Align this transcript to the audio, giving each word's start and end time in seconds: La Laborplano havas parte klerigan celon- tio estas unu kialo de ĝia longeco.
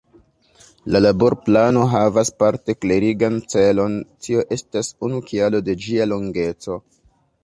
La 0.93 0.99
Laborplano 1.05 1.83
havas 1.91 2.31
parte 2.43 2.75
klerigan 2.85 3.37
celon- 3.55 3.97
tio 4.29 4.47
estas 4.57 4.89
unu 5.09 5.21
kialo 5.33 5.61
de 5.69 5.77
ĝia 5.85 6.09
longeco. 6.15 6.79